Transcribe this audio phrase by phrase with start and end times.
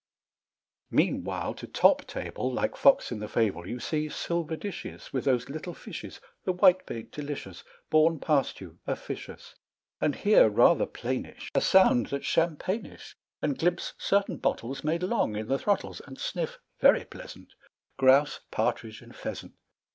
[0.89, 5.47] Meanwhile, to top table, Like fox in the fable, You see silver dishes, With those
[5.47, 9.53] little fishes, The whitebait delicious, Borne past you officious;
[9.99, 15.47] And hear rather plainish A sound that's champagnish, And glimpse certain bottles Made long in
[15.49, 17.53] the throttles; And sniff very pleasant!
[17.97, 19.53] Grouse, partridge, and pheasant.